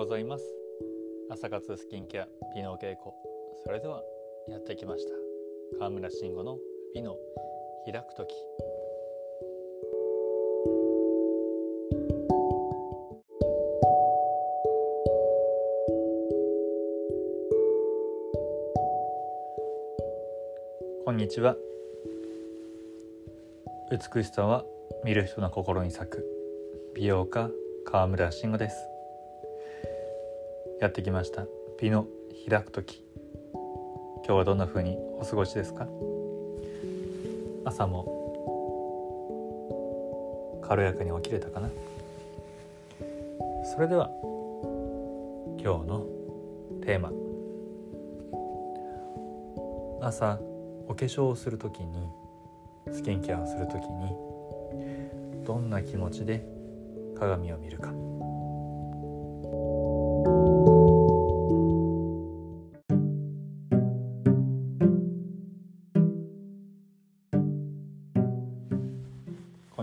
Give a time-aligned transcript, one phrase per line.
[0.00, 0.44] ございます。
[1.28, 3.12] 朝活スキンケア美の稽古
[3.62, 4.02] それでは
[4.48, 5.10] やってきました。
[5.78, 6.56] 川村慎吾の
[6.94, 7.18] 美の
[7.84, 8.34] 開く時。
[21.04, 21.56] こんにちは。
[23.90, 24.64] 美しさは
[25.04, 26.24] 見る人の心に咲く。
[26.94, 27.50] 美容家
[27.84, 28.99] 川村慎吾です。
[30.80, 31.44] やってきました。
[31.78, 32.06] 美の
[32.48, 33.04] 開く時。
[34.24, 35.86] 今日はどんな風にお過ごしですか？
[37.66, 38.18] 朝も。
[40.66, 41.68] 軽やかに起きれたかな？
[43.62, 44.08] それでは
[45.62, 46.06] 今日の
[46.80, 47.12] テーマ。
[50.00, 50.40] 朝
[50.88, 52.08] お化粧をする時に
[52.90, 56.42] スキンケアをする時にどんな気持ちで
[57.18, 57.92] 鏡を見るか。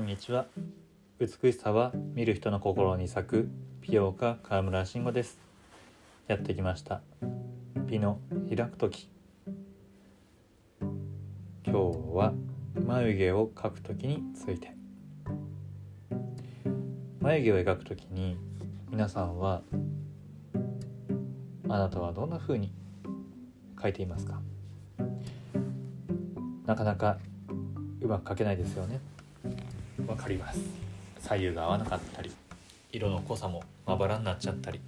[0.07, 0.45] んにちは。
[1.19, 3.49] 美しさは見る人の心に咲く。
[3.81, 5.37] 美容家川村慎吾です。
[6.27, 7.01] やってきました。
[7.87, 9.09] 美の開く時。
[10.79, 10.93] 今
[11.65, 11.73] 日
[12.15, 12.33] は
[12.85, 14.71] 眉毛を描く時について。
[17.19, 18.37] 眉毛を描く時に
[18.89, 19.61] 皆さんは
[21.67, 22.71] あなたはどんな風に
[23.75, 24.39] 描いていますか？
[26.65, 27.17] なかなか
[27.99, 29.01] うまく描けないですよね。
[30.07, 30.87] わかります。
[31.19, 32.31] 左右が合わなかったり
[32.91, 34.79] 色の濃さもまばらになっちゃったり、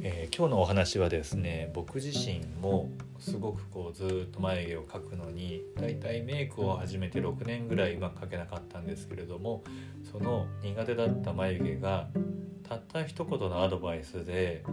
[0.00, 9.62] えー、今日のお話はですね僕自身もすごくこうずっと眉毛を描くのにだいたいメイクを始めて6年ぐらいうまく描けなかったんですけれども
[10.10, 12.08] その苦手だった眉毛が
[12.66, 14.64] たった一言のアドバイスで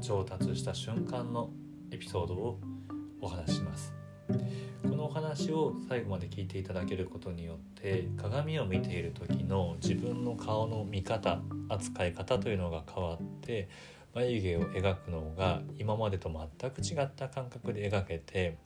[0.00, 1.50] 上達した瞬間の
[1.90, 2.60] エピソードを
[3.20, 3.99] お話しします。
[4.82, 13.68] このお話を最後まで聞いていただけることによって鏡を見ている時の自分の顔の見方扱い方というのが変わって
[14.14, 18.56] 眉毛を描くのが今までと全く違った感覚で描けて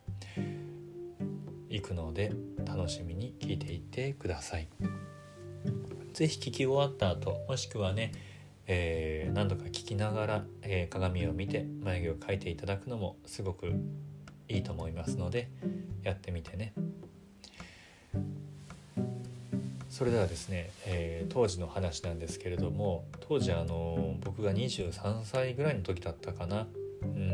[1.69, 2.33] いくので
[2.65, 4.69] 楽しみに聞いていってください。
[6.15, 8.13] 是非聞き終わった後もしくはね、
[8.69, 13.73] えー、何度か聞きながら、えー、鏡を見て眉毛を描いていただくのもすごく
[14.49, 15.49] いいと思いますので
[16.03, 16.73] やってみてね。
[19.95, 26.67] それではですね、えー、当時の話なんですけれども当時あの僕が23歳ぐらいの時だったかな。
[27.03, 27.31] うん。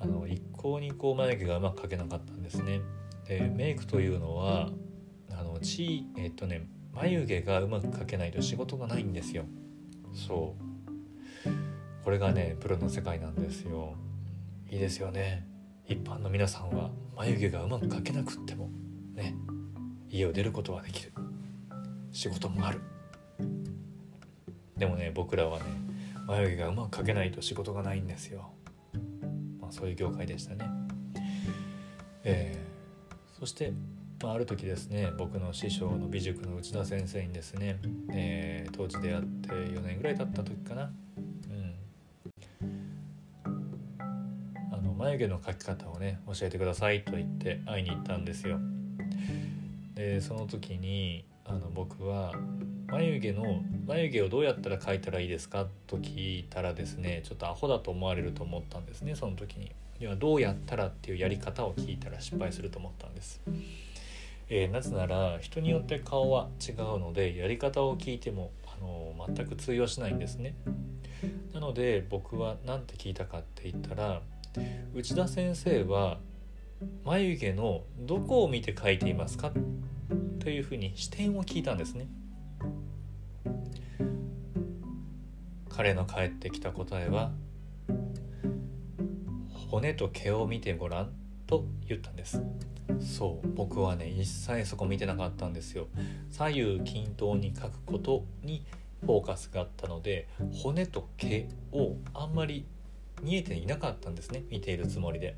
[0.00, 2.80] あの一向にこう眉毛がうまく描けなかったんですね。
[3.26, 4.70] でメイクというのは
[5.32, 9.44] あのちえっとね眉毛がうまく描けないと仕事がないんですよ。
[10.14, 10.54] そ
[11.44, 12.04] う。
[12.04, 13.94] これがねプロの世界なんですよ。
[14.72, 15.46] いいですよね。
[15.86, 18.70] 一般の皆さんは眉毛がうまく描けなくっても
[19.14, 19.34] ね
[20.08, 21.12] 家を出ることはできる。
[22.10, 22.80] 仕事もある。
[24.78, 25.64] でもね僕らはね
[26.26, 28.50] 眉毛がうまく描けないと仕事がないんですよ、
[29.60, 30.64] まあ、そういう業界でしたね。
[32.24, 33.74] えー、そして
[34.22, 37.78] まあ、ある時ですね僕の師匠の美塾の内田先生にですね、
[38.10, 40.90] えー、当時出会って4年ぐらい経った時かな、
[45.02, 48.60] 眉毛の描き方をね教えてくださいと言って会いに行ったんですよ。
[49.94, 52.32] でその時にあの僕は
[52.86, 55.66] 眉毛の眉毛をどうやったら描いたらいいですか？
[55.88, 59.72] と聞いたらですねちょっとアホだと思われると思ったんですねその時に。
[59.98, 63.40] ではどうやったらっていうやり方を聞いたら失敗すると思ったんです。
[64.48, 70.54] えー、なぜなら人によって顔は違うのでやり方を聞いても、あのー、全く通用しないんですね。
[71.52, 74.22] なので僕は何て聞いたかって言ったら
[74.94, 76.18] 内田先生は
[77.04, 79.52] 眉毛のどこを見て描いていますか
[80.40, 82.08] というふうに視点を聞いたんですね。
[85.68, 87.32] 彼の返ってきた答えは
[89.70, 91.12] 「骨と毛を見てごらん」
[91.46, 92.42] と言ったんです。
[93.00, 95.88] そう僕はね一切そこ見てなかったんですよ
[96.30, 98.64] 左右均等に描くことに
[99.00, 102.66] フォーカスがあったので骨と毛をあんまり
[103.22, 105.36] 見えていなかったんですね見ているつもりで。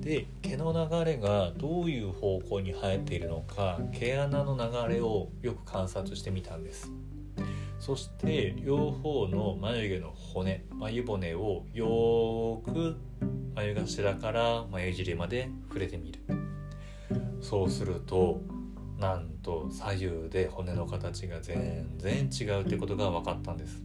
[0.00, 4.56] で毛の流れがどういう方向に生えているのか毛穴の
[4.88, 6.90] 流れをよく観察してみたんです。
[7.78, 12.96] そして両方の眉毛の骨眉骨をよく
[13.54, 16.20] 眉頭から眉尻まで触れてみる。
[17.40, 18.40] そうすると
[18.98, 23.82] なんと左右で骨の形が全然違うってことが分かったんです。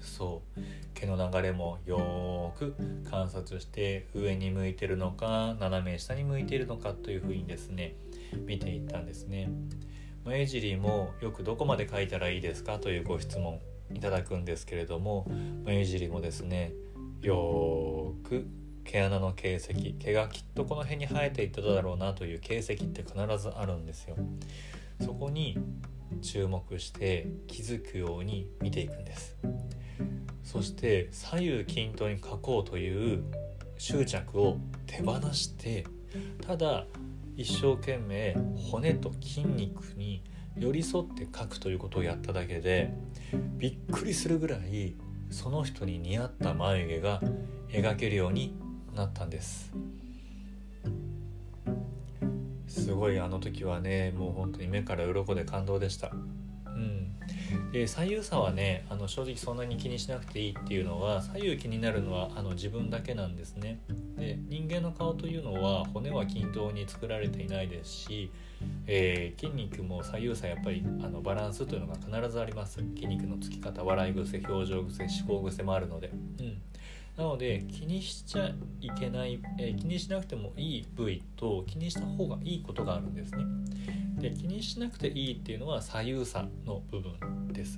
[0.00, 0.60] そう。
[0.94, 2.74] 毛の流れもよーく
[3.10, 7.96] 観察して上に向いてるのか斜め下に向いているのかというふうにですね
[8.46, 9.50] 見ていったんですね。
[10.24, 12.78] 眉尻もよくどこまで描いたらいいですか？
[12.78, 13.60] というご質問
[13.92, 15.26] いただくんですけれども
[15.64, 16.72] 眉尻もですね
[17.20, 18.46] よーく
[18.84, 24.16] 毛穴の形跡毛がきっとこの辺に生えていっただろうなという形跡って必ずあるんですよ。
[25.00, 25.58] そこに
[26.22, 29.36] 注目して気づくように見ていくんです。
[30.42, 33.24] そして左右均等に描こうという
[33.78, 35.84] 執着を手放して
[36.46, 36.86] ただ
[37.36, 38.36] 一生懸命
[38.70, 40.22] 骨と筋肉に
[40.56, 42.94] 寄り添って描くということをやっただけで
[43.58, 44.94] びっくりするぐらい
[45.30, 47.20] その人に似合った眉毛が
[47.68, 48.54] 描けるように
[48.94, 49.72] なったんです。
[52.74, 56.10] すごいあの時はねもう本当に目から鱗で感動でした。
[56.66, 57.14] うん。
[57.72, 63.80] で左右差はねあの正直そんなに気にしなくていいっていうのは左右気になるのはあの自分だけなんですね。
[64.16, 68.30] で人間の顔というのは骨は均等に作られていないですし、
[68.86, 72.80] えー、筋肉も左右差やっぱりあのバランスというのが必ずあります。
[72.94, 76.60] 筋肉のつき方笑い癖表情癖思考癖もあるので、うん、
[77.16, 78.50] なので気にしちゃ
[78.80, 83.44] いけない、えー、気にしなくてもいい部位と気にした方がいいことがあるんですね。
[84.18, 87.76] で気にしなくていいっていうのは左右差の部分です。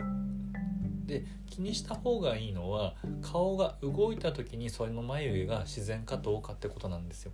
[1.06, 7.32] で気にした方がいいのは顔が動いた時にそれの眉毛が自然かどうかってことなんですよ。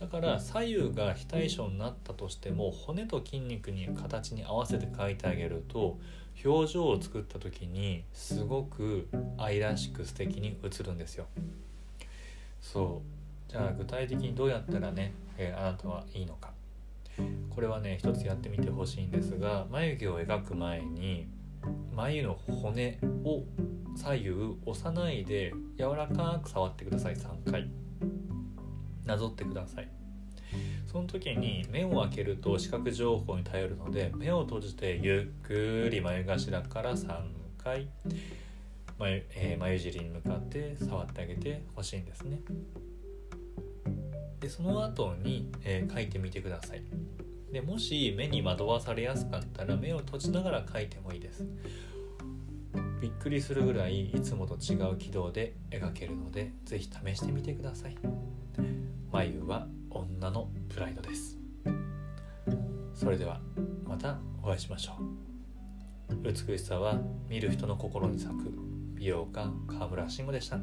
[0.00, 5.98] だから左右が非対称になったとしても骨と筋肉に形に合わせて描いてあげると
[6.44, 11.26] 表情を作った時にすごく愛らしく素敵に映るんですよ。
[12.60, 13.02] そ
[13.48, 13.50] う。
[13.50, 16.52] じゃあ具体的にどうやったらね、えー、あなたはいいのか。
[17.50, 21.26] これはね一つやってみてほしいんですが眉毛を描く前に
[21.92, 23.42] 眉の骨を
[23.96, 24.30] 左右
[24.64, 27.16] 押さないで柔らかく触ってください。
[27.16, 27.68] 3回。
[29.08, 29.88] なぞってください。
[30.86, 37.20] その時に目を開けると視覚情報に頼るので目を閉じてゆっくり眉頭から3
[37.62, 37.88] 回
[38.98, 42.40] 眉,、えー、眉尻に向かって触ってあげてほしいんですね。
[44.40, 46.82] でその後に、えー、書いてみてください。
[47.52, 51.46] でもし目に惑わされやすかったら目を閉じながら描いてもいいです。
[53.00, 57.96] びっくりするぐらいいつもと違う軌道で描けるので是非試してみてください。
[59.18, 61.36] 眉は女のプライドです。
[62.94, 63.40] それでは
[63.84, 64.92] またお会いしましょ
[66.12, 66.22] う。
[66.22, 68.52] 美しさは見る人の心に咲く
[68.94, 70.60] 美容家河村慎吾でした。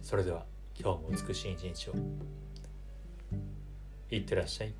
[0.00, 1.94] それでは今日も美しい一日を。
[4.10, 4.74] いってらっしゃい。